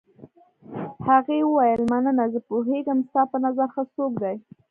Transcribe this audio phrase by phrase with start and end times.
[1.07, 4.35] هغې وویل: مننه، زه پوهېږم ستا په نظر ښه څوک دی.